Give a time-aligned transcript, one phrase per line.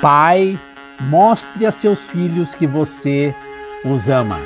[0.00, 0.56] Pai,
[1.00, 3.34] mostre a seus filhos que você
[3.84, 4.38] os ama.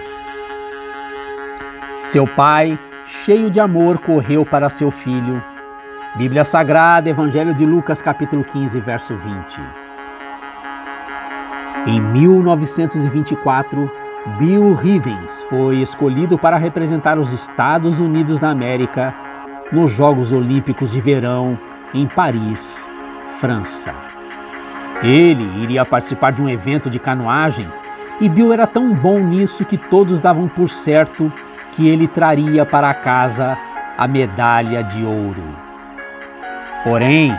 [1.94, 5.44] Seu pai, cheio de amor, correu para seu filho.
[6.16, 9.60] Bíblia Sagrada, Evangelho de Lucas, capítulo 15, verso 20.
[11.86, 13.90] Em 1924,
[14.38, 19.14] Bill Rivens foi escolhido para representar os Estados Unidos da América
[19.70, 21.58] nos Jogos Olímpicos de Verão
[21.92, 22.88] em Paris,
[23.38, 24.21] França.
[25.02, 27.66] Ele iria participar de um evento de canoagem
[28.20, 31.32] e Bill era tão bom nisso que todos davam por certo
[31.72, 33.58] que ele traria para casa
[33.98, 35.42] a medalha de ouro.
[36.84, 37.36] Porém,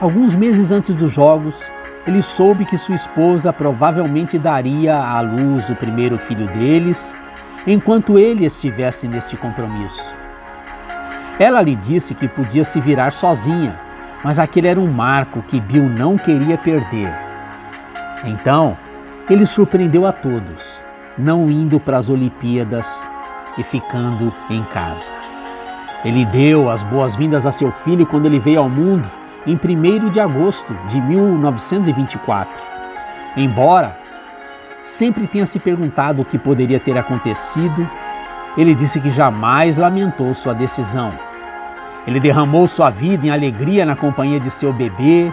[0.00, 1.70] alguns meses antes dos Jogos,
[2.06, 7.14] ele soube que sua esposa provavelmente daria à luz o primeiro filho deles
[7.66, 10.16] enquanto ele estivesse neste compromisso.
[11.38, 13.78] Ela lhe disse que podia se virar sozinha
[14.24, 17.12] mas aquele era um marco que Bill não queria perder.
[18.24, 18.76] Então,
[19.28, 20.86] ele surpreendeu a todos,
[21.18, 23.06] não indo para as Olimpíadas
[23.58, 25.12] e ficando em casa.
[26.04, 29.08] Ele deu as boas-vindas a seu filho quando ele veio ao mundo
[29.46, 32.62] em 1 de agosto de 1924.
[33.36, 33.96] Embora
[34.80, 37.88] sempre tenha se perguntado o que poderia ter acontecido,
[38.56, 41.10] ele disse que jamais lamentou sua decisão
[42.06, 45.32] ele derramou sua vida em alegria na companhia de seu bebê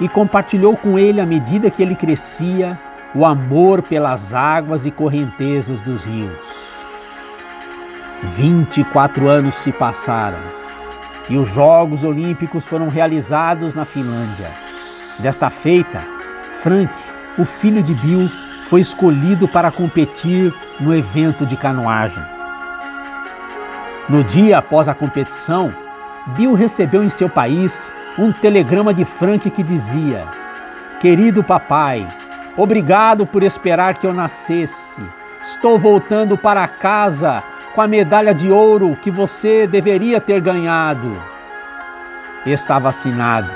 [0.00, 2.78] e compartilhou com ele, à medida que ele crescia,
[3.14, 6.66] o amor pelas águas e correntezas dos rios.
[8.22, 10.38] 24 anos se passaram
[11.28, 14.50] e os Jogos Olímpicos foram realizados na Finlândia.
[15.18, 16.00] Desta feita,
[16.62, 16.92] Frank,
[17.38, 18.28] o filho de Bill,
[18.68, 22.22] foi escolhido para competir no evento de canoagem.
[24.08, 25.72] No dia após a competição,
[26.28, 30.24] Bill recebeu em seu país um telegrama de Frank que dizia:
[31.00, 32.06] Querido papai,
[32.56, 35.00] obrigado por esperar que eu nascesse.
[35.44, 37.44] Estou voltando para casa
[37.74, 41.16] com a medalha de ouro que você deveria ter ganhado.
[42.44, 43.52] Estava assinado: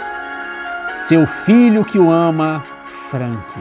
[0.88, 2.62] Seu filho que o ama,
[3.10, 3.58] Frank.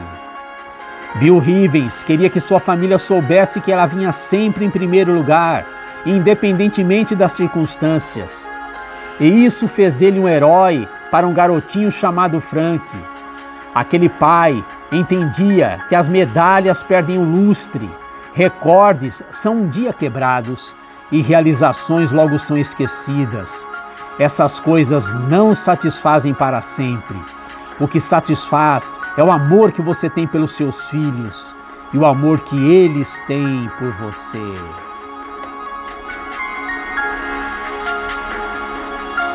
[1.16, 5.66] Bill Rivens queria que sua família soubesse que ela vinha sempre em primeiro lugar,
[6.06, 8.48] independentemente das circunstâncias.
[9.20, 12.86] E isso fez dele um herói para um garotinho chamado Frank.
[13.76, 17.90] Aquele pai entendia que as medalhas perdem o lustre,
[18.34, 20.76] recordes são um dia quebrados
[21.12, 23.68] e realizações logo são esquecidas.
[24.18, 27.18] Essas coisas não satisfazem para sempre.
[27.80, 31.56] O que satisfaz é o amor que você tem pelos seus filhos
[31.94, 34.89] e o amor que eles têm por você.